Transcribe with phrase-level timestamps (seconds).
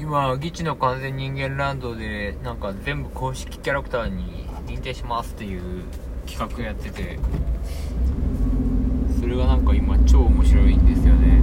[0.00, 5.84] 今ギチの完全人間ランドでなんか全部公式キャラクターに認定しますっていう
[6.26, 7.18] 企画やってて
[9.20, 11.42] それがなんか今超面白いんですよね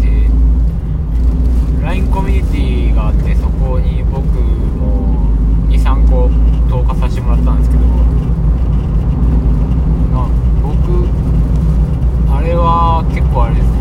[0.00, 5.28] で LINE コミュニティがあってそこに僕も
[5.68, 6.28] 23個
[6.68, 7.84] 投下させてもらったんですけど
[10.12, 10.28] まあ
[10.60, 11.06] 僕
[12.34, 13.78] あれは結構あれですね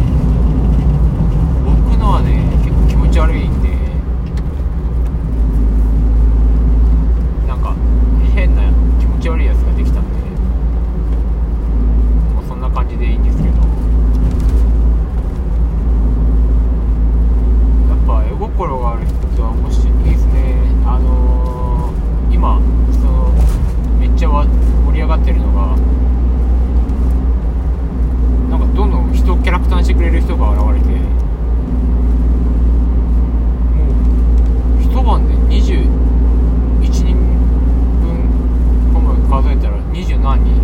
[1.67, 3.67] 僕のはね結構気持ち悪いんで
[7.45, 7.75] なんか
[8.33, 8.63] 変な
[8.99, 10.11] 気持ち悪いやつができたんで
[12.33, 13.53] もうそんな感じでいいんですけどや
[17.95, 22.61] っぱ絵心がある人は面白いですねあのー、今
[22.93, 23.33] その
[23.99, 25.75] めっちゃわ盛り上がってるのが
[28.49, 30.07] なんかどんどん人をキャラクターにしてく
[30.73, 30.93] れても
[34.79, 35.37] う一晩で
[37.07, 37.15] 人
[38.01, 38.27] 分
[38.93, 40.61] この前数えたら20何人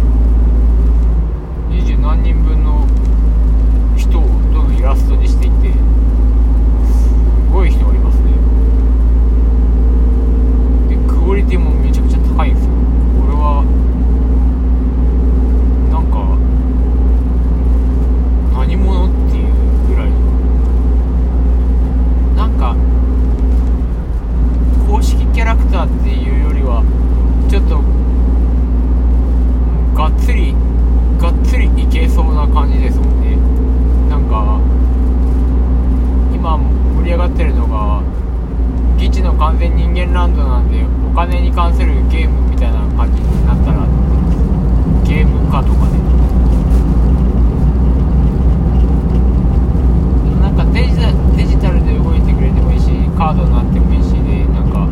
[1.70, 2.88] 20何人分の
[3.98, 7.10] 人をどんどんイラストにしていってす
[7.52, 8.32] ごい人がいますね
[10.90, 12.72] でクオリティもめちゃくちゃ高いんですよ
[13.20, 13.64] これは
[15.92, 16.38] なんか
[18.58, 19.54] 何者っていう
[19.88, 20.10] ぐらい
[22.36, 22.76] なんか
[24.88, 25.46] 公式キャ
[25.84, 26.82] ラーっていうよりは
[27.50, 27.84] ちょっと
[29.96, 30.56] がっつり
[31.20, 33.36] がっつりいけそうな感じですもんね。
[34.10, 34.60] なんか
[36.34, 38.02] 今盛り上がってるのが
[38.98, 43.86] ギチの完全人間ランドなんでお金に関するゲームみたいな感じになったら
[45.04, 46.00] ゲーム化とかね
[50.42, 52.88] なんかデジタデジタルで動いてくれてもいいし
[53.18, 54.88] カードになってもいいしでなんか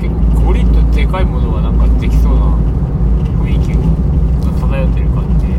[0.00, 2.56] 結構ゴリッとでかいものがなんかできそうな
[3.40, 3.80] 雰囲気が
[4.60, 5.52] 漂ってる感じで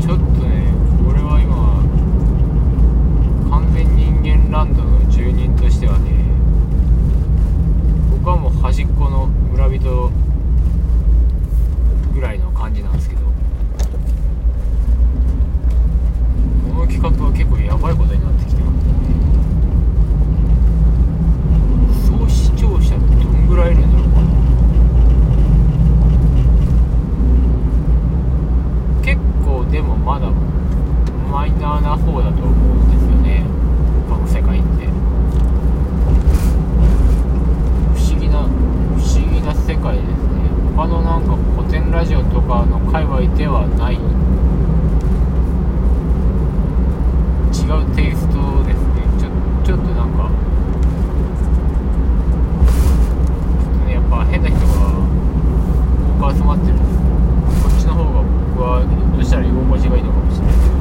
[0.00, 0.72] ちょっとね
[1.06, 1.80] これは今
[3.50, 6.10] 完全人間ランドの住人としてはね
[8.10, 10.10] 僕はもう端っこの村人
[12.12, 13.30] ぐらいの感じなんですけどこ
[16.74, 18.90] の企画は結構やばいことになってきてますね。
[22.18, 24.26] 総視聴者ってどんぐらいいるんだろうかな。
[29.04, 30.28] 結構でもまだ
[31.30, 33.44] マイナーな方だと思うんですよね。
[34.30, 34.86] 世界って。
[37.94, 40.48] 不思議な不思議な世界ですね。
[40.76, 43.94] 他のなんか古典ラジオとかの界隈ではない。
[43.94, 43.98] 違
[47.72, 49.02] うテイストですね。
[49.18, 49.28] ちょ
[49.64, 50.30] ちょっとなんか。
[53.60, 54.64] ちょっとねやっぱ変な人が
[56.20, 56.88] 多く集まってるんです
[57.62, 60.80] こっちの方が僕はひょっとしたら居心地がいいのかもしれないけど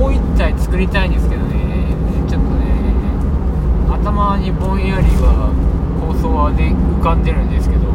[0.00, 1.94] もう一体作りたいんですけどね。
[2.28, 2.66] ちょっとね
[3.88, 5.54] 頭にぼんやりは
[6.00, 7.93] 構想はで浮かんでるんですけど。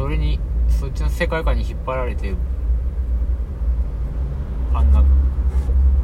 [0.00, 2.34] それにそっちの世界観に引っ張られて
[4.72, 5.04] あんな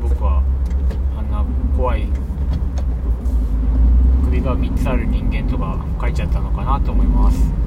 [0.03, 0.43] 僕は
[1.17, 1.43] あんな
[1.75, 2.07] 怖い
[4.27, 7.66] 首が3つある人間とか書いちゃったのかなと思います。